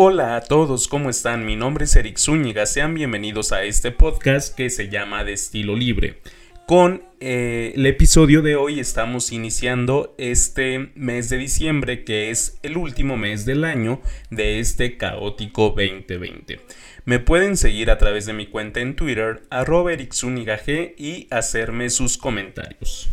Hola 0.00 0.36
a 0.36 0.42
todos, 0.42 0.86
¿cómo 0.86 1.10
están? 1.10 1.44
Mi 1.44 1.56
nombre 1.56 1.84
es 1.84 1.96
Eric 1.96 2.18
Zúñiga, 2.18 2.66
sean 2.66 2.94
bienvenidos 2.94 3.50
a 3.50 3.64
este 3.64 3.90
podcast 3.90 4.54
que 4.54 4.70
se 4.70 4.88
llama 4.88 5.24
De 5.24 5.32
Estilo 5.32 5.74
Libre. 5.74 6.20
Con 6.68 7.02
eh, 7.18 7.72
el 7.74 7.84
episodio 7.84 8.40
de 8.40 8.54
hoy 8.54 8.78
estamos 8.78 9.32
iniciando 9.32 10.14
este 10.16 10.92
mes 10.94 11.30
de 11.30 11.38
diciembre 11.38 12.04
que 12.04 12.30
es 12.30 12.60
el 12.62 12.76
último 12.76 13.16
mes 13.16 13.44
del 13.44 13.64
año 13.64 14.00
de 14.30 14.60
este 14.60 14.96
caótico 14.96 15.74
2020. 15.76 16.60
Me 17.04 17.18
pueden 17.18 17.56
seguir 17.56 17.90
a 17.90 17.98
través 17.98 18.24
de 18.24 18.34
mi 18.34 18.46
cuenta 18.46 18.78
en 18.78 18.94
Twitter, 18.94 19.42
arroba 19.50 19.90
G 19.90 20.94
y 20.96 21.26
hacerme 21.32 21.90
sus 21.90 22.18
comentarios. 22.18 23.10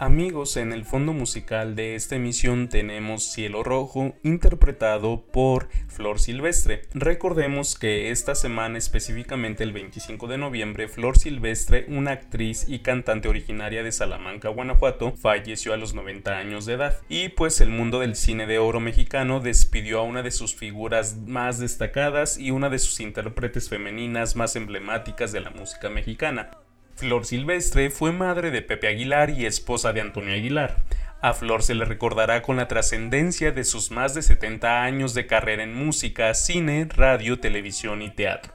Amigos, 0.00 0.56
en 0.56 0.72
el 0.72 0.86
fondo 0.86 1.12
musical 1.12 1.76
de 1.76 1.94
esta 1.94 2.16
emisión 2.16 2.70
tenemos 2.70 3.22
Cielo 3.22 3.62
Rojo, 3.62 4.14
interpretado 4.22 5.26
por 5.30 5.68
Flor 5.88 6.18
Silvestre. 6.18 6.84
Recordemos 6.94 7.78
que 7.78 8.10
esta 8.10 8.34
semana, 8.34 8.78
específicamente 8.78 9.62
el 9.62 9.74
25 9.74 10.26
de 10.26 10.38
noviembre, 10.38 10.88
Flor 10.88 11.18
Silvestre, 11.18 11.84
una 11.88 12.12
actriz 12.12 12.64
y 12.66 12.78
cantante 12.78 13.28
originaria 13.28 13.82
de 13.82 13.92
Salamanca, 13.92 14.48
Guanajuato, 14.48 15.12
falleció 15.18 15.74
a 15.74 15.76
los 15.76 15.92
90 15.92 16.30
años 16.34 16.64
de 16.64 16.72
edad. 16.72 16.96
Y 17.10 17.28
pues 17.28 17.60
el 17.60 17.68
mundo 17.68 18.00
del 18.00 18.16
cine 18.16 18.46
de 18.46 18.58
oro 18.58 18.80
mexicano 18.80 19.40
despidió 19.40 20.00
a 20.00 20.04
una 20.04 20.22
de 20.22 20.30
sus 20.30 20.54
figuras 20.54 21.18
más 21.26 21.58
destacadas 21.58 22.38
y 22.38 22.52
una 22.52 22.70
de 22.70 22.78
sus 22.78 23.00
intérpretes 23.00 23.68
femeninas 23.68 24.34
más 24.34 24.56
emblemáticas 24.56 25.30
de 25.30 25.40
la 25.40 25.50
música 25.50 25.90
mexicana. 25.90 26.52
Flor 27.00 27.24
Silvestre 27.24 27.88
fue 27.88 28.12
madre 28.12 28.50
de 28.50 28.60
Pepe 28.60 28.86
Aguilar 28.86 29.30
y 29.30 29.46
esposa 29.46 29.94
de 29.94 30.02
Antonio 30.02 30.34
Aguilar. 30.34 30.76
A 31.22 31.32
Flor 31.32 31.62
se 31.62 31.74
le 31.74 31.86
recordará 31.86 32.42
con 32.42 32.56
la 32.56 32.68
trascendencia 32.68 33.52
de 33.52 33.64
sus 33.64 33.90
más 33.90 34.14
de 34.14 34.20
70 34.20 34.82
años 34.82 35.14
de 35.14 35.26
carrera 35.26 35.62
en 35.62 35.74
música, 35.74 36.34
cine, 36.34 36.86
radio, 36.94 37.40
televisión 37.40 38.02
y 38.02 38.10
teatro. 38.10 38.52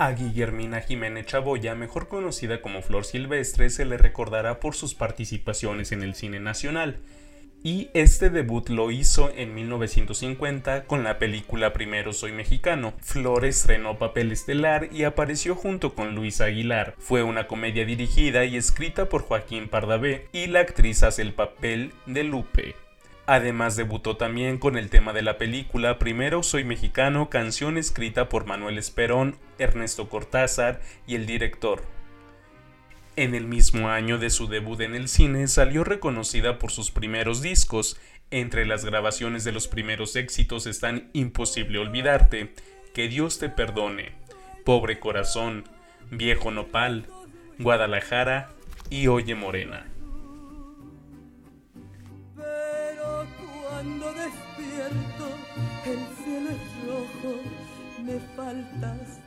A 0.00 0.10
Guillermina 0.10 0.80
Jiménez 0.80 1.26
Chaboya, 1.26 1.76
mejor 1.76 2.08
conocida 2.08 2.60
como 2.60 2.82
Flor 2.82 3.04
Silvestre, 3.04 3.70
se 3.70 3.84
le 3.84 3.98
recordará 3.98 4.58
por 4.58 4.74
sus 4.74 4.96
participaciones 4.96 5.92
en 5.92 6.02
el 6.02 6.16
cine 6.16 6.40
nacional 6.40 6.98
y 7.62 7.90
este 7.94 8.30
debut 8.30 8.68
lo 8.68 8.90
hizo 8.90 9.30
en 9.34 9.54
1950 9.54 10.84
con 10.84 11.04
la 11.04 11.18
película 11.18 11.72
Primero 11.72 12.12
Soy 12.12 12.32
Mexicano. 12.32 12.92
Flores 13.00 13.58
estrenó 13.58 13.98
papel 13.98 14.32
estelar 14.32 14.88
y 14.92 15.04
apareció 15.04 15.54
junto 15.54 15.94
con 15.94 16.14
Luis 16.14 16.40
Aguilar. 16.40 16.94
Fue 16.98 17.22
una 17.22 17.46
comedia 17.46 17.84
dirigida 17.84 18.44
y 18.44 18.56
escrita 18.56 19.08
por 19.08 19.22
Joaquín 19.22 19.68
Pardavé 19.68 20.28
y 20.32 20.46
la 20.46 20.60
actriz 20.60 21.02
hace 21.02 21.22
el 21.22 21.32
papel 21.32 21.92
de 22.06 22.24
Lupe. 22.24 22.74
Además 23.26 23.76
debutó 23.76 24.16
también 24.16 24.58
con 24.58 24.76
el 24.76 24.90
tema 24.90 25.12
de 25.12 25.22
la 25.22 25.38
película 25.38 25.98
Primero 25.98 26.42
Soy 26.42 26.64
Mexicano, 26.64 27.30
canción 27.30 27.78
escrita 27.78 28.28
por 28.28 28.46
Manuel 28.46 28.78
Esperón, 28.78 29.36
Ernesto 29.58 30.08
Cortázar 30.08 30.80
y 31.06 31.14
el 31.14 31.26
director. 31.26 31.82
En 33.14 33.34
el 33.34 33.46
mismo 33.46 33.90
año 33.90 34.16
de 34.18 34.30
su 34.30 34.48
debut 34.48 34.80
en 34.80 34.94
el 34.94 35.06
cine 35.06 35.46
salió 35.46 35.84
reconocida 35.84 36.58
por 36.58 36.70
sus 36.72 36.90
primeros 36.90 37.42
discos. 37.42 37.98
Entre 38.30 38.64
las 38.64 38.86
grabaciones 38.86 39.44
de 39.44 39.52
los 39.52 39.68
primeros 39.68 40.16
éxitos 40.16 40.66
están 40.66 41.10
Imposible 41.12 41.78
Olvidarte, 41.78 42.54
Que 42.94 43.08
Dios 43.08 43.38
te 43.38 43.50
perdone, 43.50 44.12
Pobre 44.64 44.98
Corazón, 44.98 45.64
Viejo 46.10 46.50
Nopal, 46.50 47.06
Guadalajara 47.58 48.48
y 48.88 49.08
Oye 49.08 49.34
Morena. 49.34 49.86
Pero 52.34 53.26
cuando 53.68 54.06
despierto, 54.14 55.36
el 55.84 56.24
cielo 56.24 56.50
es 56.50 56.86
rojo, 56.86 57.42
me 58.02 58.18
faltas 58.34 59.20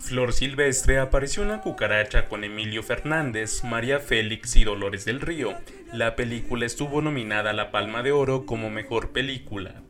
Flor 0.00 0.32
Silvestre 0.32 0.98
apareció 0.98 1.42
en 1.42 1.50
La 1.50 1.60
Cucaracha 1.60 2.26
con 2.26 2.44
Emilio 2.44 2.82
Fernández, 2.82 3.62
María 3.64 3.98
Félix 3.98 4.56
y 4.56 4.64
Dolores 4.64 5.04
del 5.04 5.20
Río. 5.20 5.54
La 5.92 6.16
película 6.16 6.64
estuvo 6.66 7.02
nominada 7.02 7.50
a 7.50 7.52
la 7.52 7.70
Palma 7.70 8.02
de 8.02 8.12
Oro 8.12 8.46
como 8.46 8.70
Mejor 8.70 9.10
Película. 9.10 9.82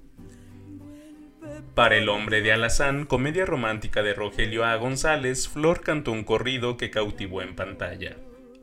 Para 1.75 1.97
El 1.97 2.09
hombre 2.09 2.41
de 2.43 2.53
Alazán, 2.53 3.07
comedia 3.07 3.47
romántica 3.47 4.03
de 4.03 4.15
Rogelio 4.15 4.65
A. 4.65 4.75
González, 4.77 5.49
Flor 5.49 5.83
cantó 5.83 6.11
un 6.11 6.25
corrido 6.25 6.77
que 6.77 6.91
cautivó 6.91 7.43
en 7.43 7.55
pantalla. 7.55 8.17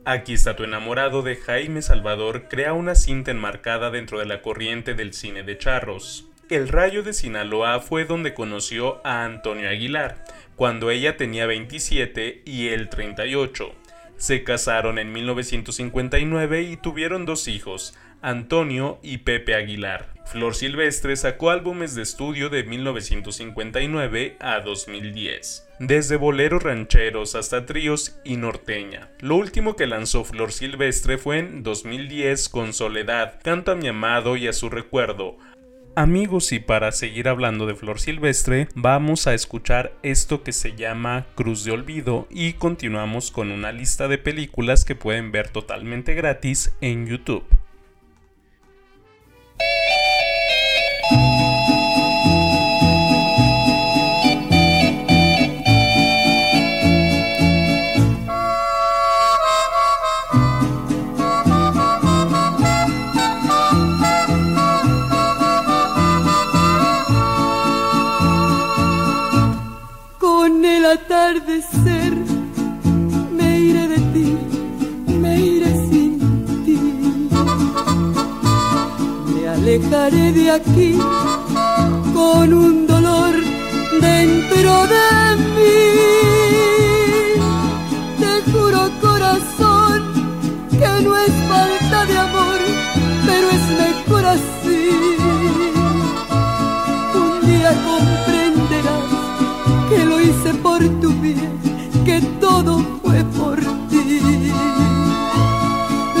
Aquí 0.04 0.34
está 0.34 0.54
tu 0.54 0.64
enamorado 0.64 1.22
de 1.22 1.36
Jaime 1.36 1.82
Salvador 1.82 2.48
crea 2.48 2.74
una 2.74 2.94
cinta 2.94 3.30
enmarcada 3.30 3.90
dentro 3.90 4.18
de 4.18 4.26
la 4.26 4.42
corriente 4.42 4.94
del 4.94 5.14
cine 5.14 5.42
de 5.42 5.56
charros. 5.58 6.26
El 6.48 6.68
Rayo 6.68 7.02
de 7.02 7.12
Sinaloa 7.12 7.80
fue 7.80 8.04
donde 8.04 8.32
conoció 8.32 9.00
a 9.04 9.24
Antonio 9.24 9.68
Aguilar, 9.68 10.24
cuando 10.56 10.90
ella 10.90 11.16
tenía 11.16 11.46
27 11.46 12.42
y 12.44 12.68
él 12.68 12.88
38. 12.88 13.72
Se 14.16 14.42
casaron 14.42 14.98
en 14.98 15.12
1959 15.12 16.62
y 16.62 16.76
tuvieron 16.78 17.26
dos 17.26 17.46
hijos, 17.48 17.94
Antonio 18.22 18.98
y 19.02 19.18
Pepe 19.18 19.54
Aguilar. 19.54 20.16
Flor 20.24 20.54
Silvestre 20.56 21.14
sacó 21.14 21.50
álbumes 21.50 21.94
de 21.94 22.02
estudio 22.02 22.48
de 22.48 22.64
1959 22.64 24.36
a 24.40 24.60
2010, 24.60 25.68
desde 25.78 26.16
boleros 26.16 26.62
rancheros 26.62 27.36
hasta 27.36 27.64
tríos 27.64 28.18
y 28.24 28.36
norteña. 28.36 29.08
Lo 29.20 29.36
último 29.36 29.76
que 29.76 29.86
lanzó 29.86 30.24
Flor 30.24 30.52
Silvestre 30.52 31.18
fue 31.18 31.38
en 31.38 31.62
2010 31.62 32.48
con 32.48 32.72
Soledad, 32.72 33.34
Canta 33.44 33.72
a 33.72 33.76
mi 33.76 33.86
amado 33.86 34.36
y 34.36 34.48
a 34.48 34.52
su 34.52 34.68
recuerdo, 34.68 35.36
Amigos, 35.98 36.52
y 36.52 36.58
para 36.58 36.92
seguir 36.92 37.26
hablando 37.26 37.64
de 37.64 37.74
Flor 37.74 37.98
Silvestre, 37.98 38.68
vamos 38.74 39.26
a 39.26 39.32
escuchar 39.32 39.94
esto 40.02 40.42
que 40.42 40.52
se 40.52 40.76
llama 40.76 41.24
Cruz 41.34 41.64
de 41.64 41.72
Olvido 41.72 42.28
y 42.28 42.52
continuamos 42.52 43.30
con 43.30 43.50
una 43.50 43.72
lista 43.72 44.06
de 44.06 44.18
películas 44.18 44.84
que 44.84 44.94
pueden 44.94 45.32
ver 45.32 45.48
totalmente 45.48 46.12
gratis 46.12 46.76
en 46.82 47.06
YouTube. 47.06 47.46
Un 97.14 97.46
día 97.46 97.72
comprenderás 97.90 99.10
que 99.88 100.04
lo 100.04 100.20
hice 100.20 100.54
por 100.62 100.80
tu 101.00 101.10
bien, 101.20 101.58
que 102.04 102.20
todo 102.40 102.72
fue 103.02 103.24
por 103.38 103.56
ti. 103.88 104.52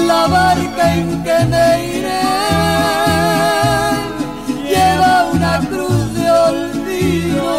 La 0.06 0.26
barca 0.28 0.94
en 0.96 1.22
que 1.24 1.38
me 1.50 1.66
iré 1.98 2.26
lleva 4.70 5.26
una 5.32 5.58
cruz 5.68 6.14
de 6.14 6.30
olvido, 6.30 7.50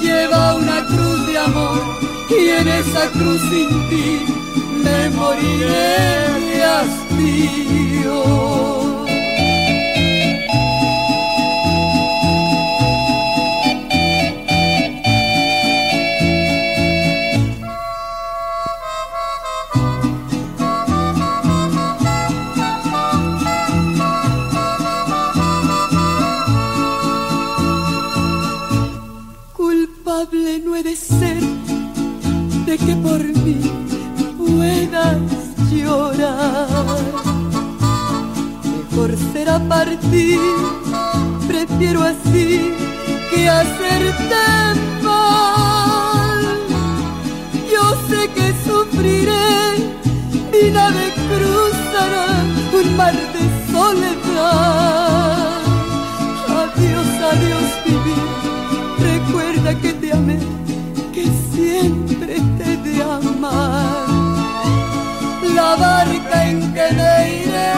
lleva 0.00 0.54
una 0.56 0.86
cruz 0.86 1.26
de 1.26 1.38
amor 1.38 1.82
y 2.30 2.48
en 2.48 2.68
esa 2.68 3.10
cruz 3.10 3.40
sin 3.50 3.68
ti 3.90 4.24
me 4.82 5.10
moriré 5.10 5.98
de 6.40 6.64
hastío. 6.64 8.51
Que 61.12 61.24
siempre 61.52 62.34
te 62.58 62.76
de 62.76 63.02
amar. 63.02 64.06
La 65.54 65.76
barca 65.76 66.36
en 66.48 66.72
que 66.72 66.86
me 66.98 67.14
iré 67.42 67.72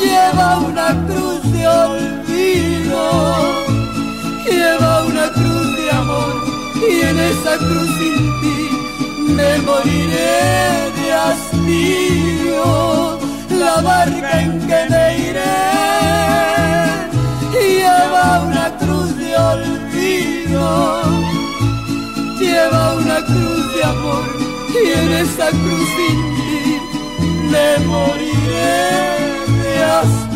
lleva 0.00 0.58
una 0.58 0.88
cruz 1.06 1.40
de 1.52 1.66
olvido, 1.66 3.04
lleva 4.44 4.92
una 5.04 5.26
cruz 5.32 5.66
de 5.76 5.90
amor 5.90 6.34
y 6.88 7.00
en 7.00 7.18
esa 7.18 7.56
cruz 7.56 7.90
sin 7.98 8.16
ti 8.40 8.60
me 9.36 9.50
moriré 9.66 10.92
de 10.98 11.06
hastío. 11.24 12.66
La 13.58 13.76
barca 13.80 14.30
en 14.42 14.50
que 14.68 14.80
me 14.90 15.04
iré 15.28 15.58
lleva 17.52 18.24
una 18.46 18.66
cruz 18.78 19.16
de 19.16 19.36
olvido, 19.36 19.77
lleva 22.40 22.94
una 22.94 23.24
cruz 23.24 23.74
de 23.74 23.84
amor 23.84 24.24
y 24.70 24.98
en 24.98 25.12
esa 25.24 25.48
cruz 25.48 25.88
sin 25.96 26.18
ti 26.36 26.78
me 27.50 27.86
moriré 27.86 28.98
de. 29.62 30.27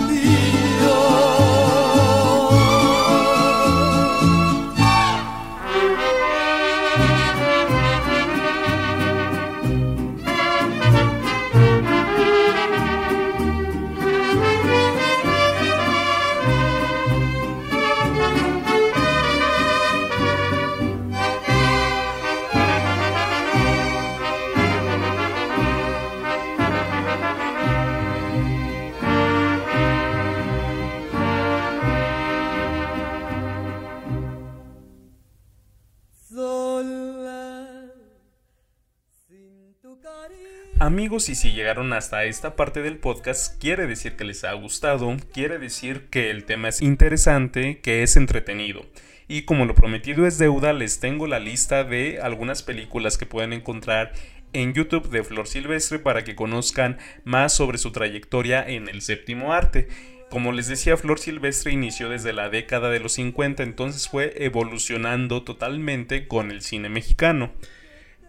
Amigos, 40.82 41.28
y 41.28 41.36
si 41.36 41.52
llegaron 41.52 41.92
hasta 41.92 42.24
esta 42.24 42.56
parte 42.56 42.82
del 42.82 42.98
podcast, 42.98 43.56
quiere 43.60 43.86
decir 43.86 44.16
que 44.16 44.24
les 44.24 44.42
ha 44.42 44.52
gustado, 44.54 45.16
quiere 45.32 45.60
decir 45.60 46.08
que 46.10 46.28
el 46.28 46.42
tema 46.42 46.70
es 46.70 46.82
interesante, 46.82 47.78
que 47.78 48.02
es 48.02 48.16
entretenido. 48.16 48.84
Y 49.28 49.42
como 49.42 49.64
lo 49.64 49.76
prometido 49.76 50.26
es 50.26 50.38
deuda, 50.38 50.72
les 50.72 50.98
tengo 50.98 51.28
la 51.28 51.38
lista 51.38 51.84
de 51.84 52.18
algunas 52.20 52.64
películas 52.64 53.16
que 53.16 53.26
pueden 53.26 53.52
encontrar 53.52 54.10
en 54.52 54.74
YouTube 54.74 55.08
de 55.08 55.22
Flor 55.22 55.46
Silvestre 55.46 56.00
para 56.00 56.24
que 56.24 56.34
conozcan 56.34 56.98
más 57.22 57.52
sobre 57.52 57.78
su 57.78 57.92
trayectoria 57.92 58.68
en 58.68 58.88
el 58.88 59.02
séptimo 59.02 59.52
arte. 59.52 59.86
Como 60.30 60.50
les 60.50 60.66
decía, 60.66 60.96
Flor 60.96 61.20
Silvestre 61.20 61.70
inició 61.70 62.08
desde 62.08 62.32
la 62.32 62.48
década 62.48 62.90
de 62.90 62.98
los 62.98 63.12
50, 63.12 63.62
entonces 63.62 64.08
fue 64.08 64.34
evolucionando 64.44 65.44
totalmente 65.44 66.26
con 66.26 66.50
el 66.50 66.60
cine 66.60 66.88
mexicano 66.88 67.52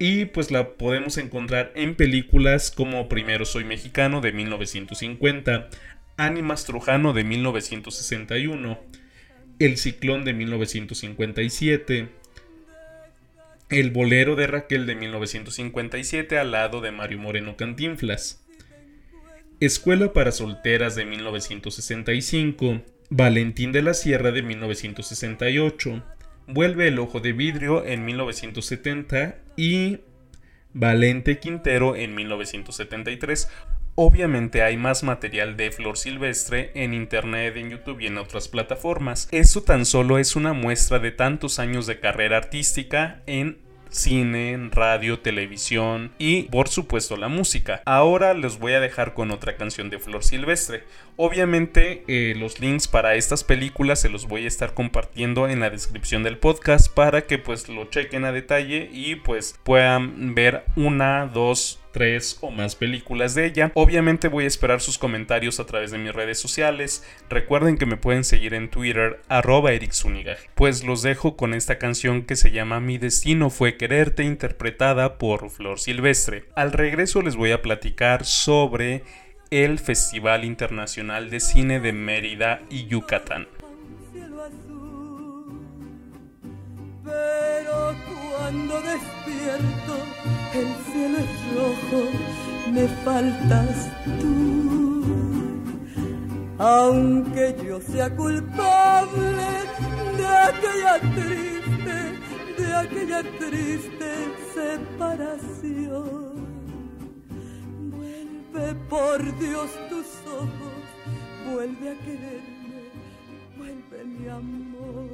y 0.04 0.26
pues 0.26 0.52
la 0.52 0.72
podemos 0.72 1.18
encontrar 1.18 1.72
en 1.76 1.96
películas 1.96 2.72
como 2.72 3.08
Primero 3.08 3.46
Soy 3.46 3.64
Mexicano 3.64 4.20
de 4.20 4.34
1950, 4.34 5.70
Ánimas 6.18 6.66
Trujano 6.66 7.14
de 7.14 7.24
1961, 7.24 8.82
El 9.60 9.78
Ciclón 9.78 10.26
de 10.26 10.34
1957, 10.34 12.10
El 13.70 13.92
Bolero 13.92 14.36
de 14.36 14.48
Raquel 14.48 14.88
de 14.88 14.96
1957 14.96 16.38
al 16.38 16.52
lado 16.52 16.82
de 16.82 16.92
Mario 16.92 17.20
Moreno 17.20 17.56
Cantinflas, 17.56 18.46
Escuela 19.62 20.12
para 20.12 20.34
Solteras 20.34 20.96
de 20.96 21.06
1965, 21.06 22.82
Valentín 23.10 23.72
de 23.72 23.84
la 23.84 23.94
Sierra 23.94 24.34
de 24.34 24.44
1968, 24.44 26.04
Vuelve 26.46 26.90
el 26.90 27.00
ojo 27.00 27.22
de 27.22 27.32
vidrio 27.32 27.86
en 27.86 28.04
1970 28.04 29.43
y 29.56 30.00
Valente 30.74 31.40
Quintero 31.40 31.96
en 31.96 32.16
1973. 32.16 33.50
Obviamente 33.96 34.64
hay 34.64 34.76
más 34.76 35.04
material 35.04 35.56
de 35.56 35.72
Flor 35.72 35.98
Silvestre 35.98 36.72
en 36.74 36.96
internet, 36.96 37.56
en 37.58 37.70
YouTube 37.70 38.00
y 38.02 38.08
en 38.08 38.18
otras 38.18 38.48
plataformas. 38.48 39.28
Eso 39.32 39.62
tan 39.62 39.86
solo 39.86 40.18
es 40.18 40.36
una 40.36 40.54
muestra 40.54 40.98
de 40.98 41.12
tantos 41.12 41.60
años 41.60 41.86
de 41.86 42.00
carrera 42.00 42.38
artística 42.38 43.22
en 43.28 43.60
cine, 43.94 44.70
radio, 44.72 45.20
televisión 45.20 46.12
y 46.18 46.44
por 46.44 46.68
supuesto 46.68 47.16
la 47.18 47.28
música. 47.28 47.82
Ahora 47.86 48.34
les 48.34 48.58
voy 48.58 48.74
a 48.74 48.80
dejar 48.80 49.14
con 49.14 49.30
otra 49.30 49.56
canción 49.56 49.90
de 49.90 50.00
Flor 50.00 50.24
Silvestre. 50.24 50.84
Obviamente 51.16 52.04
eh, 52.08 52.34
los 52.36 52.60
links 52.60 52.88
para 52.88 53.16
estas 53.16 53.44
películas 53.44 54.02
se 54.02 54.10
los 54.10 54.28
voy 54.28 54.46
a 54.46 54.48
estar 54.48 54.74
compartiendo 54.74 55.48
en 55.48 55.60
la 55.60 55.70
descripción 55.70 56.24
del 56.24 56.38
podcast 56.38 56.94
para 56.94 57.24
que 57.24 57.38
pues 57.38 57.70
lo 57.70 57.86
chequen 57.86 58.26
a 58.26 58.32
detalle 58.32 58.90
y 58.92 59.16
pues 59.16 59.60
puedan 59.64 60.34
ver 60.34 60.66
una, 60.76 61.28
dos, 61.28 61.84
tres 61.94 62.40
o 62.42 62.52
más 62.52 62.76
películas 62.76 63.36
de 63.36 63.46
ella. 63.46 63.72
Obviamente 63.76 64.28
voy 64.28 64.44
a 64.46 64.48
esperar 64.48 64.82
sus 64.82 64.98
comentarios 64.98 65.60
a 65.60 65.66
través 65.66 65.92
de 65.92 66.00
mis 66.00 66.14
redes 66.14 66.40
sociales. 66.40 67.06
Recuerden 67.30 67.78
que 67.78 67.86
me 67.86 67.98
pueden 67.98 68.24
seguir 68.24 68.54
en 68.56 68.70
Twitter 68.70 69.22
arroba 69.30 69.70
Pues 70.56 70.84
los 70.84 71.04
dejo 71.04 71.38
con 71.38 71.54
esta 71.54 71.78
canción 71.78 72.24
que 72.24 72.36
se 72.36 72.52
llama 72.52 72.80
Mi 72.80 72.98
destino 72.98 73.50
fue 73.50 73.78
quererte 73.78 74.24
interpretada 74.24 75.18
por 75.18 75.50
Flor 75.50 75.80
Silvestre. 75.80 76.46
Al 76.56 76.74
regreso 76.74 77.22
les 77.22 77.36
voy 77.36 77.52
a 77.52 77.62
platicar 77.62 78.26
sobre 78.26 79.04
el 79.54 79.78
Festival 79.78 80.46
Internacional 80.46 81.30
de 81.30 81.40
Cine 81.40 81.80
de 81.80 81.94
Mérida 81.94 82.64
y 82.72 82.88
Yucatán. 82.88 83.48
Pero 87.04 87.96
cuando 88.32 88.82
despierto 88.82 89.96
el 90.56 90.70
cielo 90.92 91.18
es 91.20 91.56
rojo, 91.56 92.02
me 92.72 92.88
faltas 93.04 93.92
tú. 94.20 95.06
Aunque 96.58 97.56
yo 97.64 97.80
sea 97.80 98.10
culpable 98.16 99.46
de 100.18 100.28
aquella 100.28 101.00
triste, 101.14 101.98
de 102.58 102.76
aquella 102.76 103.22
triste 103.38 104.10
separación. 104.56 106.23
Vuelve 108.54 108.76
por 108.88 109.40
Dios 109.40 109.72
tus 109.90 110.06
ojos, 110.32 110.84
vuelve 111.52 111.90
a 111.90 111.98
quererme, 112.06 112.92
vuelve 113.58 114.06
mi 114.06 114.28
amor. 114.30 115.10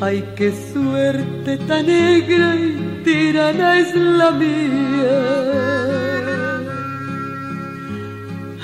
Ay, 0.00 0.24
qué 0.36 0.52
suerte 0.72 1.58
tan 1.66 1.86
negra 1.86 2.54
y 2.54 2.95
tirana 3.06 3.78
es 3.78 3.94
la 3.94 4.30
mía. 4.32 5.18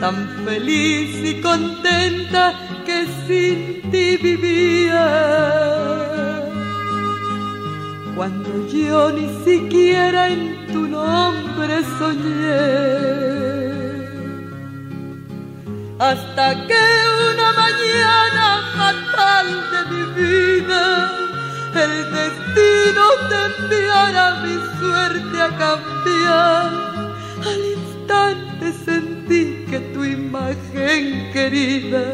tan 0.00 0.16
feliz 0.46 1.10
y 1.30 1.40
contenta 1.42 2.42
que 2.86 2.98
sin 3.26 3.90
ti 3.90 4.16
vivía. 4.28 5.08
Cuando 8.16 8.50
yo 8.68 9.12
ni 9.18 9.28
siquiera 9.44 10.20
en 10.34 10.66
tu 10.72 10.80
nombre 10.88 11.74
soñé 11.98 13.41
hasta 16.02 16.66
que 16.66 16.84
una 17.30 17.48
mañana 17.52 18.46
fatal 18.76 19.46
de 19.72 19.80
mi 19.92 20.02
vida 20.20 20.84
el 21.84 21.94
destino 22.18 23.04
te 23.28 23.38
enviara 23.50 24.24
mi 24.42 24.56
suerte 24.78 25.36
a 25.40 25.50
cambiar. 25.64 26.70
Al 27.50 27.60
instante 27.76 28.72
sentí 28.84 29.64
que 29.70 29.78
tu 29.94 30.04
imagen 30.04 31.30
querida 31.32 32.04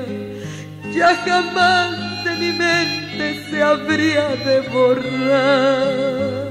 ya 0.94 1.10
jamás 1.24 2.24
de 2.24 2.32
mi 2.42 2.52
mente 2.58 3.46
se 3.48 3.62
habría 3.62 4.28
de 4.46 4.60
borrar. 4.68 6.47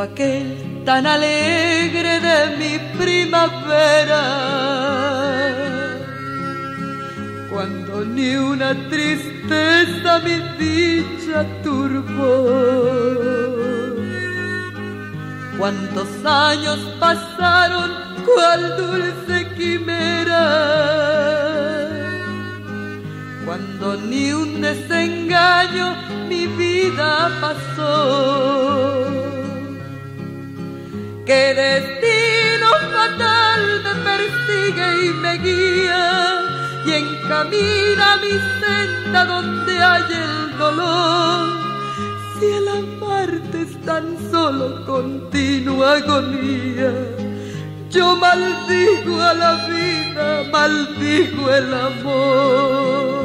Aquel 0.00 0.82
tan 0.84 1.06
alegre 1.06 2.20
de 2.20 2.38
mi 2.58 2.78
primavera, 2.98 4.24
cuando 7.50 8.04
ni 8.04 8.36
una 8.36 8.74
tristeza 8.88 10.18
mi 10.24 10.36
dicha 10.58 11.44
turbó. 11.62 12.36
Cuántos 15.58 16.08
años 16.24 16.78
pasaron, 17.00 17.90
cual 18.26 18.76
dulce 18.76 19.46
quimera, 19.56 20.46
cuando 23.46 23.96
ni 23.96 24.32
un 24.32 24.60
desengaño 24.60 25.96
mi 26.28 26.46
vida 26.46 27.30
pasó 27.40 29.15
que 31.26 31.54
destino 31.54 32.68
fatal 32.94 33.82
me 33.82 33.94
persigue 34.08 35.06
y 35.06 35.08
me 35.14 35.32
guía 35.38 36.40
y 36.86 36.92
encamina 36.92 38.16
mi 38.22 38.34
senda 38.60 39.24
donde 39.24 39.82
hay 39.82 40.04
el 40.24 40.56
dolor. 40.56 41.48
Si 42.38 42.46
el 42.46 42.68
amarte 42.68 43.62
es 43.62 43.80
tan 43.84 44.16
solo 44.30 44.86
continua 44.86 45.96
agonía, 45.96 46.92
yo 47.90 48.14
maldigo 48.14 49.20
a 49.20 49.34
la 49.34 49.52
vida, 49.66 50.44
maldigo 50.52 51.50
el 51.50 51.74
amor. 51.74 53.15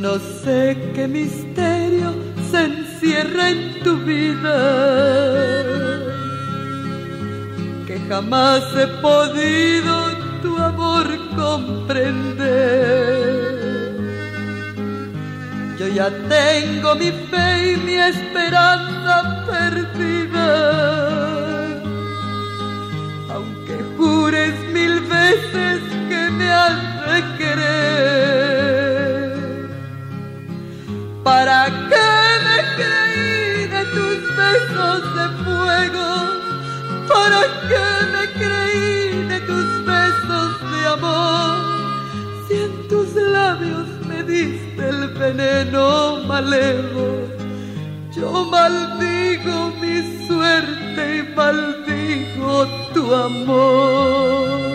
No 0.00 0.18
sé 0.18 0.76
qué 0.94 1.06
misterio 1.06 2.14
se 2.50 2.64
encierra 2.64 3.50
en 3.50 3.80
tu 3.84 3.96
vida, 3.98 4.58
que 7.86 8.00
jamás 8.08 8.62
he 8.76 8.86
podido 9.02 9.94
tu 10.42 10.56
amor 10.56 11.06
comprender. 11.36 12.40
Yo 15.78 15.86
ya 15.88 16.08
tengo 16.28 16.94
mi 16.94 17.10
fe 17.30 17.72
y 17.72 17.76
mi 17.76 17.96
esperanza 17.96 19.44
perdida, 19.50 20.48
aunque 23.34 23.76
jures 23.98 24.54
mil 24.72 25.00
veces 25.00 25.80
que 26.08 26.30
me 26.30 26.50
has 26.50 26.78
de 27.06 27.36
querer. 27.36 28.69
Veneno 45.20 46.24
malevo, 46.24 47.28
yo 48.10 48.46
maldigo 48.46 49.70
mi 49.78 50.26
suerte 50.26 51.18
y 51.18 51.36
maldigo 51.36 52.66
tu 52.94 53.14
amor. 53.14 54.70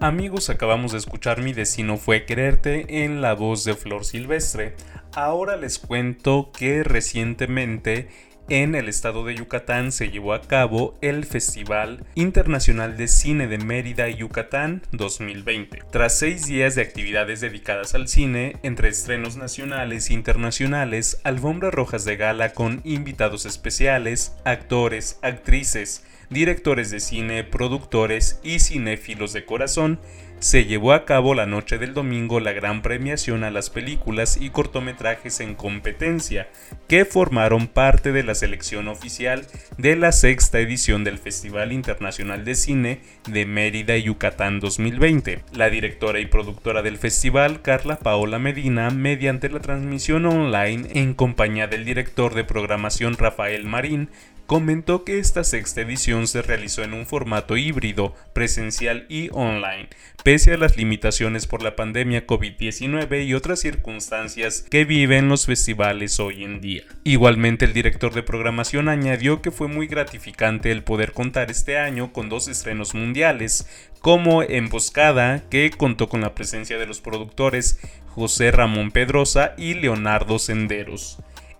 Amigos, 0.00 0.48
acabamos 0.48 0.92
de 0.92 0.98
escuchar 0.98 1.42
Mi 1.42 1.52
destino 1.52 1.96
fue 1.96 2.24
quererte 2.24 3.04
en 3.04 3.20
la 3.20 3.34
voz 3.34 3.64
de 3.64 3.74
Flor 3.74 4.04
Silvestre. 4.04 4.76
Ahora 5.14 5.56
les 5.56 5.78
cuento 5.78 6.50
que 6.56 6.82
recientemente 6.84 8.08
en 8.50 8.74
el 8.74 8.88
estado 8.88 9.24
de 9.24 9.34
Yucatán 9.34 9.92
se 9.92 10.10
llevó 10.10 10.32
a 10.32 10.40
cabo 10.40 10.96
el 11.02 11.26
Festival 11.26 12.06
Internacional 12.14 12.96
de 12.96 13.06
Cine 13.06 13.46
de 13.46 13.58
Mérida 13.58 14.08
y 14.08 14.16
Yucatán 14.16 14.82
2020. 14.92 15.82
Tras 15.90 16.18
seis 16.18 16.46
días 16.46 16.74
de 16.74 16.80
actividades 16.80 17.42
dedicadas 17.42 17.94
al 17.94 18.08
cine, 18.08 18.56
entre 18.62 18.88
estrenos 18.88 19.36
nacionales 19.36 20.08
e 20.08 20.14
internacionales, 20.14 21.20
alfombras 21.24 21.74
rojas 21.74 22.06
de 22.06 22.16
gala 22.16 22.54
con 22.54 22.80
invitados 22.84 23.44
especiales, 23.44 24.34
actores, 24.44 25.18
actrices, 25.20 26.04
directores 26.30 26.90
de 26.90 27.00
cine, 27.00 27.44
productores 27.44 28.40
y 28.42 28.60
cinéfilos 28.60 29.34
de 29.34 29.44
corazón, 29.44 30.00
se 30.40 30.64
llevó 30.64 30.92
a 30.92 31.04
cabo 31.04 31.34
la 31.34 31.46
noche 31.46 31.78
del 31.78 31.94
domingo 31.94 32.40
la 32.40 32.52
gran 32.52 32.82
premiación 32.82 33.42
a 33.42 33.50
las 33.50 33.70
películas 33.70 34.38
y 34.40 34.50
cortometrajes 34.50 35.40
en 35.40 35.54
competencia, 35.54 36.48
que 36.86 37.04
formaron 37.04 37.66
parte 37.66 38.12
de 38.12 38.22
la 38.22 38.34
selección 38.34 38.88
oficial 38.88 39.46
de 39.78 39.96
la 39.96 40.12
sexta 40.12 40.60
edición 40.60 41.02
del 41.02 41.18
Festival 41.18 41.72
Internacional 41.72 42.44
de 42.44 42.54
Cine 42.54 43.00
de 43.28 43.46
Mérida 43.46 43.96
y 43.96 44.04
Yucatán 44.04 44.60
2020. 44.60 45.40
La 45.52 45.70
directora 45.70 46.20
y 46.20 46.26
productora 46.26 46.82
del 46.82 46.98
festival, 46.98 47.62
Carla 47.62 47.98
Paola 47.98 48.38
Medina, 48.38 48.90
mediante 48.90 49.48
la 49.48 49.60
transmisión 49.60 50.26
online 50.26 50.88
en 50.94 51.14
compañía 51.14 51.66
del 51.66 51.84
director 51.84 52.34
de 52.34 52.44
programación 52.44 53.16
Rafael 53.16 53.64
Marín, 53.64 54.08
comentó 54.48 55.04
que 55.04 55.18
esta 55.18 55.44
sexta 55.44 55.82
edición 55.82 56.26
se 56.26 56.40
realizó 56.40 56.82
en 56.82 56.94
un 56.94 57.04
formato 57.04 57.58
híbrido, 57.58 58.14
presencial 58.32 59.04
y 59.10 59.28
online, 59.32 59.90
pese 60.24 60.54
a 60.54 60.56
las 60.56 60.78
limitaciones 60.78 61.46
por 61.46 61.62
la 61.62 61.76
pandemia 61.76 62.26
COVID-19 62.26 63.26
y 63.26 63.34
otras 63.34 63.60
circunstancias 63.60 64.64
que 64.70 64.86
viven 64.86 65.28
los 65.28 65.44
festivales 65.44 66.18
hoy 66.18 66.44
en 66.44 66.62
día. 66.62 66.84
Igualmente 67.04 67.66
el 67.66 67.74
director 67.74 68.14
de 68.14 68.22
programación 68.22 68.88
añadió 68.88 69.42
que 69.42 69.50
fue 69.50 69.68
muy 69.68 69.86
gratificante 69.86 70.72
el 70.72 70.82
poder 70.82 71.12
contar 71.12 71.50
este 71.50 71.76
año 71.76 72.14
con 72.14 72.30
dos 72.30 72.48
estrenos 72.48 72.94
mundiales, 72.94 73.68
como 74.00 74.42
Emboscada, 74.42 75.42
que 75.50 75.68
contó 75.68 76.08
con 76.08 76.22
la 76.22 76.34
presencia 76.34 76.78
de 76.78 76.86
los 76.86 77.02
productores 77.02 77.80
José 78.06 78.50
Ramón 78.50 78.92
Pedrosa 78.92 79.52
y 79.58 79.74
Leonardo 79.74 80.38
Senderos 80.38 81.18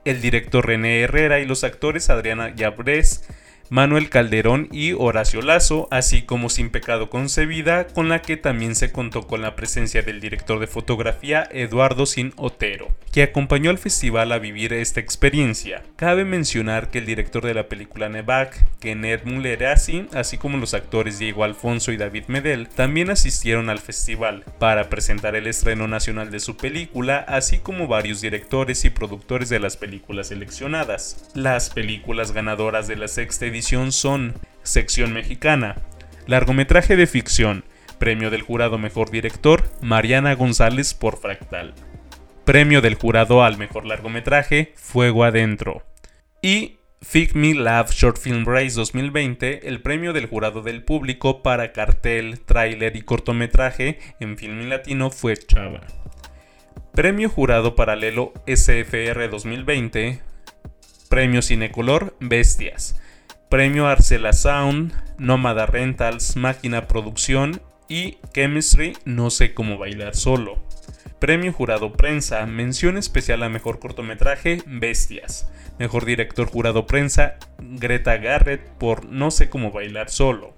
el 0.09 0.21
director 0.21 0.67
René 0.67 1.03
Herrera 1.03 1.41
y 1.41 1.47
los 1.47 1.65
actores 1.65 2.11
Adriana 2.11 2.55
Yabres 2.55 3.25
Manuel 3.71 4.09
Calderón 4.09 4.69
y 4.73 4.93
Horacio 4.93 5.43
Lazo, 5.43 5.89
así 5.91 6.23
como 6.23 6.49
Sin 6.49 6.71
Pecado 6.71 7.11
Concebida, 7.11 7.87
con 7.87 8.09
la 8.09 8.23
que 8.23 8.39
también 8.39 8.75
se 8.75 8.93
contó 8.93 9.27
con 9.27 9.43
la 9.43 9.57
presencia 9.57 10.01
del 10.01 10.21
director 10.21 10.59
de 10.59 10.67
fotografía 10.67 11.47
Eduardo 11.53 12.07
Sin 12.07 12.33
Otero, 12.37 12.89
que 13.13 13.23
acompañó 13.23 13.69
al 13.69 13.77
festival 13.77 14.33
a 14.33 14.39
vivir 14.39 14.73
esta 14.73 15.01
experiencia. 15.01 15.83
Cabe 15.97 16.25
mencionar 16.25 16.91
que 16.91 16.99
el 16.99 17.05
director 17.05 17.45
de 17.45 17.53
la 17.53 17.69
película 17.69 18.09
Nevac, 18.09 18.65
Kenneth 18.81 19.25
Mullerasi, 19.25 20.07
así 20.15 20.39
como 20.39 20.57
los 20.57 20.73
actores 20.73 21.19
Diego 21.19 21.45
Alfonso 21.45 21.93
y 21.93 21.99
David 21.99 22.25
Medel, 22.29 22.71
también 22.71 23.11
asistieron 23.11 23.69
al 23.69 23.81
festival 23.81 24.45
para 24.59 24.89
presentar 24.89 25.37
el 25.37 25.47
estreno 25.47 25.89
nacional 25.89 26.31
de 26.31 26.41
su 26.41 26.57
película, 26.57 27.19
así 27.19 27.59
como 27.59 27.87
varios 27.87 28.23
directores 28.23 28.87
y 28.87 28.91
productores 28.91 29.51
de 29.51 29.61
las 29.61 29.77
películas 29.77 30.29
seleccionadas. 30.29 31.31
Las 31.35 31.69
películas 31.69 32.33
ganadoras 32.33 32.89
de 32.89 32.97
la 32.97 33.09
sexta 33.09 33.45
edición 33.45 33.58
son 33.63 34.35
Sección 34.63 35.13
Mexicana, 35.13 35.77
Largometraje 36.27 36.97
de 36.97 37.07
Ficción, 37.07 37.65
Premio 37.99 38.31
del 38.31 38.43
Jurado 38.43 38.79
Mejor 38.79 39.11
Director, 39.11 39.65
Mariana 39.81 40.35
González 40.35 40.95
por 40.95 41.19
Fractal. 41.19 41.75
Premio 42.45 42.81
del 42.81 42.95
jurado 42.95 43.43
al 43.43 43.59
mejor 43.59 43.85
largometraje, 43.85 44.73
Fuego 44.77 45.25
Adentro. 45.25 45.83
Y 46.41 46.79
Fig 47.03 47.35
Me 47.35 47.55
Love 47.55 47.91
Short 47.93 48.19
Film 48.19 48.45
Race 48.47 48.75
2020, 48.75 49.69
el 49.69 49.83
premio 49.83 50.13
del 50.13 50.27
jurado 50.27 50.63
del 50.63 50.83
público 50.83 51.43
para 51.43 51.73
cartel, 51.73 52.41
tráiler 52.41 52.97
y 52.97 53.03
cortometraje 53.03 53.99
en 54.19 54.37
film 54.37 54.69
latino 54.69 55.11
fue 55.11 55.37
Chava. 55.37 55.81
Premio 56.93 57.29
jurado 57.29 57.77
paralelo 57.77 58.33
SFR 58.47 59.29
2020, 59.29 60.21
Premio 61.09 61.43
Cinecolor 61.43 62.17
Bestias, 62.19 63.01
Premio 63.49 63.87
Arcela 63.87 64.35
Sound, 64.35 64.93
Nómada 65.17 65.65
Rentals, 65.65 66.37
Máquina 66.37 66.87
Producción 66.87 67.63
y 67.89 68.19
Chemistry 68.35 68.93
No 69.07 69.31
sé 69.31 69.55
cómo 69.55 69.79
bailar 69.79 70.15
solo. 70.15 70.63
Premio 71.19 71.55
Jurado 71.55 71.95
Prensa, 71.95 72.45
mención 72.45 72.99
especial 72.99 73.43
a 73.43 73.49
Mejor 73.49 73.79
Cortometraje, 73.79 74.63
Bestias. 74.67 75.51
Mejor 75.79 76.05
Director 76.05 76.47
Jurado 76.47 76.87
Prensa, 76.87 77.37
Greta 77.59 78.19
Garrett 78.19 78.69
por 78.77 79.07
No 79.07 79.31
sé 79.31 79.49
cómo 79.49 79.73
bailar 79.73 80.11
solo. 80.11 80.53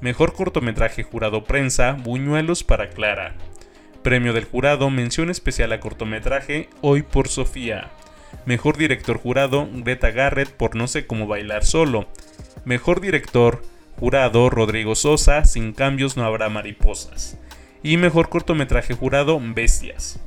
Mejor 0.00 0.32
Cortometraje 0.32 1.02
Jurado 1.02 1.44
Prensa, 1.44 1.92
Buñuelos 1.92 2.64
para 2.64 2.88
Clara. 2.88 3.34
Premio 4.02 4.32
del 4.32 4.46
Jurado, 4.46 4.88
mención 4.88 5.28
especial 5.28 5.72
a 5.72 5.80
cortometraje, 5.80 6.70
Hoy 6.80 7.02
por 7.02 7.28
Sofía. 7.28 7.90
Mejor 8.46 8.76
Director 8.76 9.18
Jurado, 9.18 9.68
Greta 9.72 10.10
Garrett 10.10 10.50
por 10.50 10.76
No 10.76 10.88
sé 10.88 11.06
cómo 11.06 11.26
bailar 11.26 11.64
solo. 11.64 12.08
Mejor 12.64 13.00
Director 13.00 13.62
Jurado, 13.98 14.50
Rodrigo 14.50 14.94
Sosa, 14.94 15.44
Sin 15.44 15.72
cambios 15.72 16.16
no 16.16 16.24
habrá 16.24 16.48
mariposas 16.48 17.38
y 17.82 17.96
mejor 17.96 18.28
cortometraje 18.28 18.94
jurado 18.94 19.40
Bestias. 19.40 20.20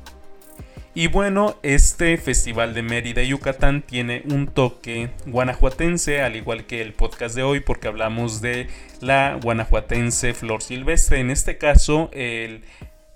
Y 0.95 1.07
bueno, 1.07 1.57
este 1.63 2.17
Festival 2.17 2.75
de 2.75 2.83
Mérida 2.83 3.23
Yucatán 3.23 3.81
tiene 3.81 4.21
un 4.29 4.45
toque 4.45 5.09
guanajuatense, 5.25 6.21
al 6.21 6.35
igual 6.35 6.65
que 6.65 6.81
el 6.81 6.93
podcast 6.93 7.35
de 7.35 7.41
hoy, 7.41 7.61
porque 7.61 7.87
hablamos 7.87 8.41
de 8.41 8.67
la 9.01 9.39
guanajuatense 9.41 10.35
Flor 10.35 10.61
Silvestre. 10.61 11.19
En 11.19 11.31
este 11.31 11.57
caso, 11.57 12.11
el 12.13 12.61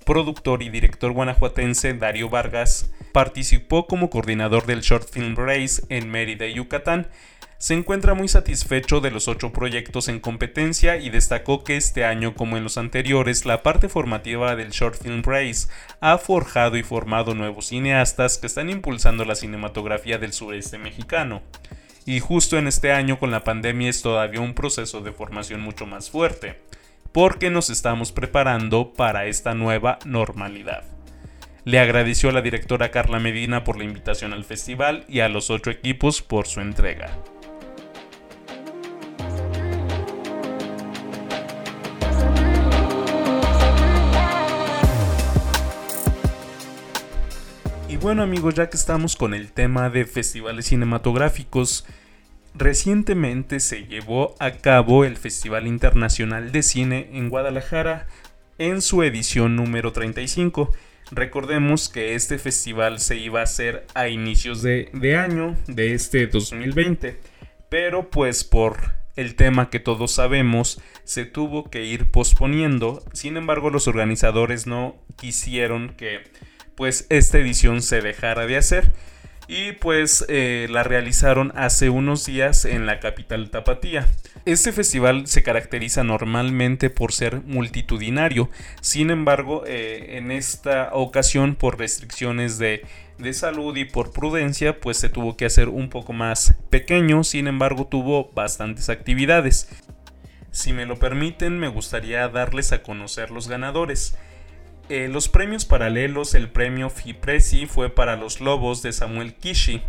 productor 0.05 0.63
y 0.63 0.69
director 0.69 1.11
guanajuatense 1.11 1.93
Dario 1.93 2.29
Vargas 2.29 2.89
participó 3.11 3.87
como 3.87 4.09
coordinador 4.09 4.65
del 4.65 4.81
Short 4.81 5.09
Film 5.09 5.35
Race 5.35 5.81
en 5.89 6.09
Mérida, 6.09 6.47
Yucatán, 6.47 7.07
se 7.59 7.73
encuentra 7.73 8.13
muy 8.13 8.27
satisfecho 8.27 9.01
de 9.01 9.09
los 9.09 9.27
ocho 9.27 9.51
proyectos 9.51 10.09
en 10.09 10.19
competencia 10.19 10.97
y 10.97 11.09
destacó 11.09 11.63
que 11.63 11.75
este 11.75 12.05
año, 12.05 12.35
como 12.35 12.55
en 12.55 12.63
los 12.63 12.77
anteriores, 12.77 13.47
la 13.47 13.63
parte 13.63 13.89
formativa 13.89 14.55
del 14.55 14.69
Short 14.69 15.01
Film 15.01 15.23
Race 15.23 15.67
ha 15.99 16.19
forjado 16.19 16.77
y 16.77 16.83
formado 16.83 17.33
nuevos 17.33 17.67
cineastas 17.67 18.37
que 18.37 18.45
están 18.45 18.69
impulsando 18.69 19.25
la 19.25 19.33
cinematografía 19.33 20.19
del 20.19 20.33
sureste 20.33 20.77
mexicano. 20.77 21.41
Y 22.05 22.19
justo 22.19 22.59
en 22.59 22.67
este 22.67 22.91
año 22.91 23.17
con 23.17 23.31
la 23.31 23.43
pandemia 23.43 23.89
es 23.89 24.03
todavía 24.03 24.39
un 24.39 24.53
proceso 24.53 25.01
de 25.01 25.11
formación 25.11 25.59
mucho 25.59 25.87
más 25.87 26.11
fuerte, 26.11 26.61
porque 27.11 27.49
nos 27.49 27.71
estamos 27.71 28.11
preparando 28.11 28.93
para 28.93 29.25
esta 29.25 29.55
nueva 29.55 29.97
normalidad. 30.05 30.96
Le 31.67 31.79
agradeció 31.79 32.29
a 32.29 32.31
la 32.31 32.41
directora 32.41 32.91
Carla 32.91 33.19
Medina 33.19 33.65
por 33.65 33.77
la 33.77 33.83
invitación 33.83 34.31
al 34.31 34.45
festival 34.45 35.03
y 35.09 35.19
a 35.19 35.27
los 35.27 35.49
ocho 35.49 35.69
equipos 35.69 36.21
por 36.21 36.47
su 36.47 36.61
entrega. 36.61 37.11
Y 47.89 47.97
bueno 47.97 48.23
amigos, 48.23 48.53
ya 48.53 48.69
que 48.69 48.77
estamos 48.77 49.17
con 49.17 49.33
el 49.33 49.51
tema 49.51 49.89
de 49.89 50.05
festivales 50.05 50.67
cinematográficos, 50.67 51.85
recientemente 52.55 53.59
se 53.59 53.87
llevó 53.87 54.35
a 54.39 54.51
cabo 54.51 55.03
el 55.03 55.17
Festival 55.17 55.67
Internacional 55.67 56.53
de 56.53 56.63
Cine 56.63 57.09
en 57.11 57.27
Guadalajara 57.27 58.07
en 58.57 58.81
su 58.81 59.03
edición 59.03 59.57
número 59.57 59.91
35. 59.91 60.71
Recordemos 61.11 61.89
que 61.89 62.15
este 62.15 62.37
festival 62.37 62.99
se 62.99 63.17
iba 63.17 63.39
a 63.39 63.43
hacer 63.43 63.85
a 63.93 64.09
inicios 64.09 64.61
de, 64.61 64.89
de 64.93 65.15
año 65.15 65.55
de 65.67 65.93
este 65.93 66.27
2020, 66.27 67.19
pero 67.69 68.09
pues 68.09 68.43
por 68.43 68.97
el 69.15 69.35
tema 69.35 69.69
que 69.69 69.79
todos 69.79 70.11
sabemos 70.11 70.81
se 71.03 71.25
tuvo 71.25 71.69
que 71.69 71.85
ir 71.85 72.11
posponiendo, 72.11 73.03
sin 73.13 73.37
embargo 73.37 73.69
los 73.69 73.87
organizadores 73.87 74.67
no 74.67 74.95
quisieron 75.15 75.95
que 75.95 76.23
pues 76.75 77.07
esta 77.09 77.39
edición 77.39 77.81
se 77.81 78.01
dejara 78.01 78.45
de 78.45 78.57
hacer 78.57 78.93
y 79.47 79.71
pues 79.73 80.25
eh, 80.29 80.67
la 80.69 80.83
realizaron 80.83 81.51
hace 81.55 81.89
unos 81.89 82.25
días 82.25 82.65
en 82.65 82.85
la 82.85 82.99
capital 82.99 83.49
tapatía. 83.49 84.07
Este 84.47 84.71
festival 84.71 85.27
se 85.27 85.43
caracteriza 85.43 86.05
normalmente 86.05 86.89
por 86.89 87.11
ser 87.11 87.41
multitudinario, 87.41 88.49
sin 88.79 89.09
embargo 89.09 89.65
eh, 89.67 90.15
en 90.15 90.31
esta 90.31 90.91
ocasión 90.93 91.55
por 91.55 91.77
restricciones 91.77 92.57
de, 92.57 92.85
salud 93.33 93.75
y 93.75 93.83
por 93.83 94.13
prudencia 94.13 94.79
pues 94.79 94.95
se 94.95 95.09
tuvo 95.09 95.35
que 95.35 95.43
hacer 95.43 95.67
un 95.67 95.89
poco 95.89 96.13
más 96.13 96.55
pequeño, 96.69 97.25
sin 97.25 97.47
embargo 97.47 97.87
tuvo 97.87 98.31
bastantes 98.33 98.87
actividades. 98.87 99.67
Si 100.51 100.71
me 100.71 100.85
lo 100.85 100.95
permiten 100.95 101.59
me 101.59 101.67
gustaría 101.67 102.25
darles 102.29 102.71
a 102.71 102.83
conocer 102.83 103.31
los 103.31 103.49
ganadores. 103.49 104.17
Eh, 104.87 105.09
los 105.09 105.27
premios 105.27 105.65
paralelos, 105.65 106.35
el 106.35 106.47
premio 106.47 106.89
Fipresi 106.89 107.65
fue 107.65 107.89
para 107.89 108.15
Los 108.15 108.39
Lobos 108.39 108.81
de 108.81 108.93
Samuel 108.93 109.33
Kishi, 109.33 109.81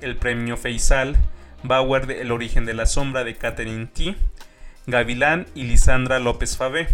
el 0.00 0.16
premio 0.16 0.56
Faisal, 0.56 1.18
Bauer 1.62 2.06
de 2.06 2.20
El 2.20 2.32
origen 2.32 2.64
de 2.64 2.74
la 2.74 2.86
sombra 2.86 3.24
de 3.24 3.34
Catherine 3.36 3.86
T, 3.86 4.16
Gavilán 4.86 5.46
y 5.54 5.64
Lisandra 5.64 6.18
López 6.18 6.56
Fabé. 6.56 6.88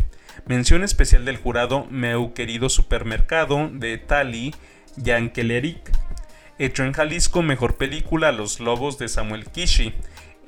Mención 0.46 0.82
especial 0.82 1.24
del 1.24 1.36
jurado 1.36 1.86
Meu 1.90 2.32
querido 2.34 2.68
supermercado 2.68 3.70
de 3.72 3.98
Tali 3.98 4.54
Yankeleric. 4.96 5.90
Hecho 6.58 6.84
en 6.84 6.92
Jalisco, 6.92 7.42
mejor 7.42 7.76
película 7.76 8.32
Los 8.32 8.60
Lobos 8.60 8.98
de 8.98 9.08
Samuel 9.08 9.46
Kishi. 9.46 9.94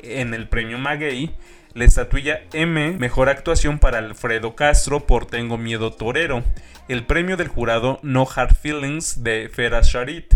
En 0.02 0.34
el 0.34 0.48
premio 0.48 0.78
Maguey, 0.78 1.34
la 1.74 1.84
estatuilla 1.84 2.42
M, 2.52 2.92
mejor 2.92 3.28
actuación 3.28 3.78
para 3.78 3.98
Alfredo 3.98 4.54
Castro 4.54 5.06
por 5.06 5.26
Tengo 5.26 5.58
Miedo 5.58 5.92
Torero 5.92 6.44
el 6.88 7.04
premio 7.04 7.36
del 7.36 7.48
jurado 7.48 7.98
No 8.02 8.26
Hard 8.34 8.54
Feelings 8.56 9.22
de 9.22 9.48
Feras 9.48 9.88
Sharit, 9.88 10.34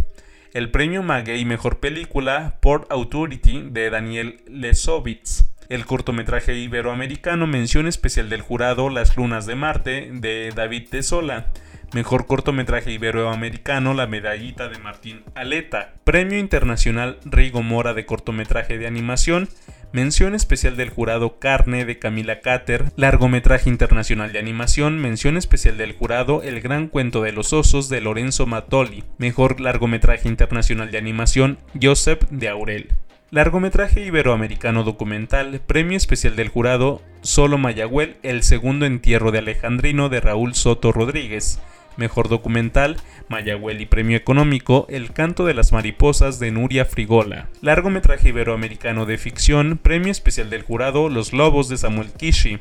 el 0.54 0.70
premio 0.70 1.02
Maguey 1.02 1.44
Mejor 1.44 1.78
Película 1.80 2.56
Port 2.60 2.90
Authority 2.90 3.64
de 3.70 3.90
Daniel 3.90 4.40
Lesovitz, 4.46 5.44
el 5.68 5.84
cortometraje 5.84 6.54
iberoamericano 6.54 7.46
Mención 7.46 7.86
Especial 7.86 8.28
del 8.28 8.42
Jurado 8.42 8.88
Las 8.88 9.16
Lunas 9.16 9.46
de 9.46 9.54
Marte 9.54 10.10
de 10.12 10.52
David 10.54 10.88
Tesola, 10.90 11.48
Mejor 11.94 12.26
cortometraje 12.26 12.92
iberoamericano 12.92 13.94
La 13.94 14.06
Medallita 14.06 14.68
de 14.68 14.78
Martín 14.78 15.22
Aleta, 15.34 15.94
Premio 16.04 16.38
Internacional 16.38 17.18
Rigo 17.24 17.62
Mora 17.62 17.94
de 17.94 18.06
cortometraje 18.06 18.78
de 18.78 18.86
animación 18.86 19.48
Mención 19.90 20.34
especial 20.34 20.76
del 20.76 20.90
jurado 20.90 21.38
Carne 21.38 21.86
de 21.86 21.98
Camila 21.98 22.40
Cater, 22.40 22.92
largometraje 22.96 23.70
internacional 23.70 24.32
de 24.32 24.38
animación, 24.38 24.98
mención 24.98 25.38
especial 25.38 25.78
del 25.78 25.94
jurado 25.94 26.42
El 26.42 26.60
Gran 26.60 26.88
Cuento 26.88 27.22
de 27.22 27.32
los 27.32 27.54
Osos 27.54 27.88
de 27.88 28.02
Lorenzo 28.02 28.44
Matoli, 28.44 29.04
mejor 29.16 29.60
largometraje 29.60 30.28
internacional 30.28 30.90
de 30.90 30.98
animación 30.98 31.56
Joseph 31.80 32.22
de 32.28 32.50
Aurel. 32.50 32.88
Largometraje 33.30 34.04
iberoamericano 34.04 34.84
documental, 34.84 35.58
premio 35.66 35.96
especial 35.96 36.36
del 36.36 36.48
jurado 36.48 37.00
Solo 37.22 37.56
Mayagüel, 37.56 38.16
El 38.22 38.42
segundo 38.42 38.84
entierro 38.84 39.30
de 39.32 39.38
Alejandrino 39.38 40.10
de 40.10 40.20
Raúl 40.20 40.54
Soto 40.54 40.92
Rodríguez. 40.92 41.60
Mejor 41.98 42.28
documental, 42.28 42.96
Mayagüel 43.28 43.80
y 43.80 43.86
Premio 43.86 44.16
Económico, 44.16 44.86
El 44.88 45.12
canto 45.12 45.44
de 45.44 45.52
las 45.52 45.72
mariposas 45.72 46.38
de 46.38 46.52
Nuria 46.52 46.84
Frigola. 46.84 47.48
Largometraje 47.60 48.28
iberoamericano 48.28 49.04
de 49.04 49.18
ficción, 49.18 49.78
Premio 49.82 50.12
especial 50.12 50.48
del 50.48 50.62
jurado, 50.62 51.08
Los 51.08 51.32
lobos 51.32 51.68
de 51.68 51.76
Samuel 51.76 52.12
Kishi. 52.12 52.60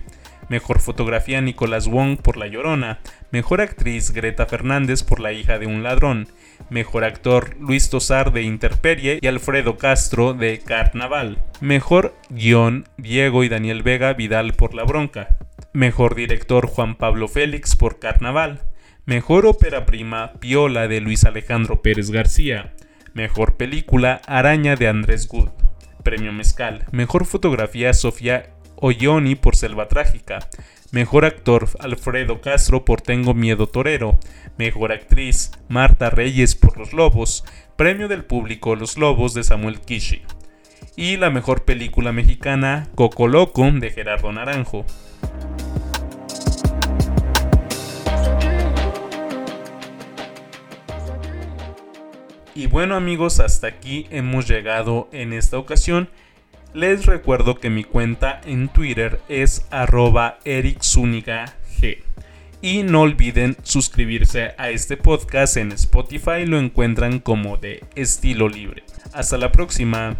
Mejor 0.49 0.79
fotografía 0.79 1.39
Nicolás 1.39 1.87
Wong 1.87 2.17
por 2.17 2.35
La 2.35 2.47
Llorona. 2.47 2.97
Mejor 3.31 3.61
actriz 3.61 4.11
Greta 4.11 4.47
Fernández 4.47 5.03
por 5.03 5.19
La 5.19 5.33
hija 5.33 5.59
de 5.59 5.67
un 5.67 5.83
ladrón. 5.83 6.27
Mejor 6.71 7.03
actor 7.03 7.55
Luis 7.59 7.91
Tosar 7.91 8.33
de 8.33 8.41
Interperie 8.41 9.19
y 9.21 9.27
Alfredo 9.27 9.77
Castro 9.77 10.33
de 10.33 10.57
Carnaval. 10.65 11.37
Mejor 11.61 12.15
guion 12.29 12.85
Diego 12.97 13.43
y 13.43 13.49
Daniel 13.49 13.83
Vega 13.83 14.13
Vidal 14.13 14.53
por 14.53 14.73
La 14.73 14.83
Bronca. 14.83 15.37
Mejor 15.73 16.15
director 16.15 16.65
Juan 16.65 16.95
Pablo 16.95 17.27
Félix 17.27 17.75
por 17.75 17.99
Carnaval. 17.99 18.61
Mejor 19.07 19.45
ópera 19.45 19.85
prima 19.85 20.33
Piola 20.41 20.89
de 20.89 20.99
Luis 20.99 21.23
Alejandro 21.23 21.81
Pérez 21.81 22.11
García. 22.11 22.73
Mejor 23.13 23.55
película 23.55 24.19
Araña 24.27 24.75
de 24.75 24.89
Andrés 24.89 25.29
Good. 25.29 25.47
Premio 26.03 26.33
Mezcal. 26.33 26.83
Mejor 26.91 27.25
fotografía 27.25 27.93
Sofía 27.93 28.49
Oyoni 28.75 29.35
por 29.35 29.55
Selva 29.55 29.87
Trágica. 29.87 30.39
Mejor 30.91 31.23
actor 31.23 31.69
Alfredo 31.79 32.41
Castro 32.41 32.83
por 32.83 32.99
Tengo 32.99 33.33
Miedo 33.33 33.67
Torero. 33.67 34.19
Mejor 34.57 34.91
actriz 34.91 35.51
Marta 35.69 36.09
Reyes 36.09 36.55
por 36.55 36.77
Los 36.77 36.91
Lobos. 36.91 37.45
Premio 37.77 38.09
del 38.09 38.25
público 38.25 38.75
Los 38.75 38.97
Lobos 38.97 39.33
de 39.33 39.45
Samuel 39.45 39.79
Kishi. 39.79 40.23
Y 40.97 41.15
la 41.15 41.29
mejor 41.29 41.63
película 41.63 42.11
mexicana 42.11 42.89
Coco 42.95 43.29
Loco 43.29 43.71
de 43.71 43.89
Gerardo 43.89 44.33
Naranjo. 44.33 44.85
Y 52.57 52.65
bueno 52.65 52.95
amigos, 52.95 53.39
hasta 53.39 53.67
aquí 53.67 54.07
hemos 54.09 54.47
llegado 54.47 55.09
en 55.11 55.31
esta 55.31 55.59
ocasión. 55.59 56.09
Les 56.73 57.05
recuerdo 57.05 57.59
que 57.59 57.69
mi 57.69 57.83
cuenta 57.83 58.41
en 58.45 58.67
Twitter 58.69 59.21
es 59.29 59.67
arroba 59.69 60.39
G. 60.43 61.99
Y 62.63 62.81
no 62.81 63.01
olviden 63.01 63.57
suscribirse 63.61 64.55
a 64.57 64.71
este 64.71 64.97
podcast 64.97 65.57
en 65.57 65.71
Spotify, 65.71 66.47
lo 66.47 66.57
encuentran 66.57 67.19
como 67.19 67.57
de 67.57 67.83
estilo 67.93 68.49
libre. 68.49 68.81
Hasta 69.13 69.37
la 69.37 69.51
próxima. 69.51 70.17